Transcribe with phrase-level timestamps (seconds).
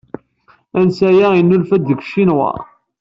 [0.79, 2.49] Ansay-a yennulfa-d deg Ccinwa.